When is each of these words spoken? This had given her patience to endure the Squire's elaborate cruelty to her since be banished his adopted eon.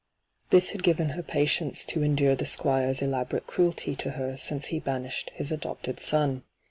This 0.49 0.71
had 0.71 0.81
given 0.81 1.09
her 1.09 1.21
patience 1.21 1.85
to 1.85 2.01
endure 2.03 2.33
the 2.33 2.47
Squire's 2.47 3.03
elaborate 3.03 3.45
cruelty 3.45 3.95
to 3.97 4.09
her 4.17 4.35
since 4.35 4.71
be 4.71 4.79
banished 4.79 5.29
his 5.35 5.51
adopted 5.51 5.99
eon. 6.11 6.41